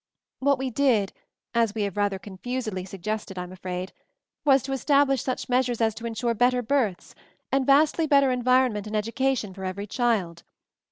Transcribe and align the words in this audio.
"What 0.39 0.57
we 0.57 0.71
did, 0.71 1.13
as 1.53 1.75
we 1.75 1.83
have 1.83 1.95
rather 1.95 2.17
con 2.17 2.39
fusedly 2.39 2.87
suggested, 2.87 3.37
I'm 3.37 3.51
afraid, 3.51 3.93
was 4.43 4.63
to 4.63 4.71
es 4.71 4.83
tablish 4.83 5.21
such 5.21 5.47
measures 5.47 5.79
as 5.79 5.93
to 5.93 6.07
insure 6.07 6.33
better 6.33 6.63
births, 6.63 7.13
and 7.51 7.67
vastly 7.67 8.07
better 8.07 8.31
environment 8.31 8.87
and 8.87 8.95
education 8.95 9.53
for 9.53 9.63
every 9.63 9.85
child. 9.85 10.41